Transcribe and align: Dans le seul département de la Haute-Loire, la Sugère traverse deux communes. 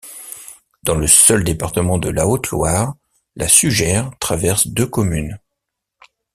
Dans 0.81 0.95
le 0.95 1.05
seul 1.05 1.43
département 1.43 1.99
de 1.99 2.09
la 2.09 2.25
Haute-Loire, 2.25 2.95
la 3.35 3.47
Sugère 3.47 4.09
traverse 4.19 4.65
deux 4.67 4.87
communes. 4.87 5.37